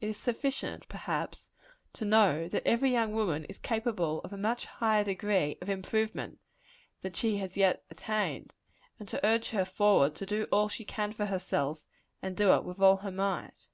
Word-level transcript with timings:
It 0.00 0.08
is 0.08 0.16
sufficient, 0.16 0.88
perhaps, 0.88 1.48
to 1.92 2.04
know, 2.04 2.48
that 2.48 2.66
every 2.66 2.90
young 2.90 3.12
woman 3.14 3.44
is 3.44 3.56
capable 3.56 4.20
of 4.22 4.32
a 4.32 4.36
much 4.36 4.66
higher 4.66 5.04
degree 5.04 5.56
of 5.62 5.68
improvement 5.68 6.40
than 7.02 7.12
she 7.12 7.36
has 7.36 7.56
yet 7.56 7.84
attained, 7.88 8.52
and 8.98 9.08
to 9.08 9.24
urge 9.24 9.50
her 9.50 9.64
forward 9.64 10.16
to 10.16 10.26
do 10.26 10.48
all 10.50 10.68
she 10.68 10.84
can 10.84 11.12
for 11.12 11.26
herself, 11.26 11.78
and 12.20 12.36
to 12.36 12.42
do 12.42 12.52
it 12.54 12.64
with 12.64 12.80
all 12.80 12.96
her 12.96 13.12
might. 13.12 13.68